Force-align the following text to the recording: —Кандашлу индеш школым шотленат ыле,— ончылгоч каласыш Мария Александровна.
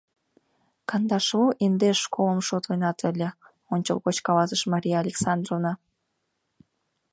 —Кандашлу 0.89 1.47
индеш 1.65 1.97
школым 2.05 2.39
шотленат 2.47 2.99
ыле,— 3.11 3.29
ончылгоч 3.73 4.17
каласыш 4.27 4.61
Мария 4.73 4.97
Александровна. 5.03 5.73